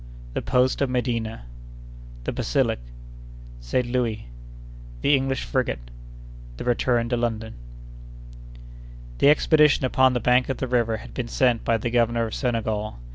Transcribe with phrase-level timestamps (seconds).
[0.33, 7.53] —The Post of Medina.—The Basilic.—Saint Louis.—The English Frigate.—The Return to London.
[9.19, 12.33] The expedition upon the bank of the river had been sent by the governor of
[12.33, 12.97] Senegal.